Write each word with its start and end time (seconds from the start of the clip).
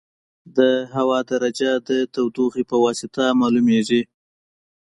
د 0.57 0.59
هوا 0.95 1.19
درجه 1.31 1.71
د 1.89 1.89
تودوخې 2.13 2.63
په 2.71 2.77
واسطه 2.85 3.23
معلومېږي. 3.41 4.01